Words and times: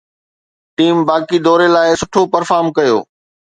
team 0.77 0.95
باقي 1.09 1.37
دوري 1.45 1.67
لاء 1.75 1.91
سٺو 2.01 2.21
پرفارم 2.33 2.67
ڪيو 2.77 2.97